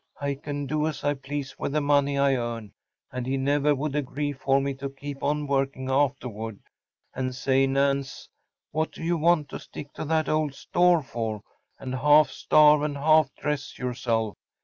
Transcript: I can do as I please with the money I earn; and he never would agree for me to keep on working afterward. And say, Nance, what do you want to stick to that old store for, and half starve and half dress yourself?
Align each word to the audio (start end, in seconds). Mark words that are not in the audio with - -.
I 0.19 0.33
can 0.33 0.65
do 0.65 0.87
as 0.87 1.03
I 1.03 1.13
please 1.13 1.59
with 1.59 1.73
the 1.73 1.79
money 1.81 2.17
I 2.17 2.33
earn; 2.35 2.71
and 3.11 3.27
he 3.27 3.37
never 3.37 3.75
would 3.75 3.95
agree 3.95 4.33
for 4.33 4.59
me 4.59 4.73
to 4.77 4.89
keep 4.89 5.21
on 5.21 5.45
working 5.45 5.91
afterward. 5.91 6.59
And 7.13 7.35
say, 7.35 7.67
Nance, 7.67 8.27
what 8.71 8.91
do 8.91 9.03
you 9.03 9.15
want 9.19 9.49
to 9.49 9.59
stick 9.59 9.93
to 9.93 10.05
that 10.05 10.27
old 10.27 10.55
store 10.55 11.03
for, 11.03 11.41
and 11.77 11.93
half 11.93 12.31
starve 12.31 12.81
and 12.81 12.97
half 12.97 13.29
dress 13.35 13.77
yourself? 13.77 14.33